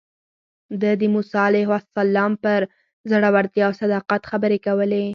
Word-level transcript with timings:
ده 0.81 0.91
د 1.01 1.03
موسی 1.13 1.37
علیه 1.47 1.69
السلام 1.81 2.31
پر 2.43 2.59
زړورتیا 3.11 3.63
او 3.67 3.73
صداقت 3.81 4.21
خبرې 4.31 4.59
کولې. 4.65 5.05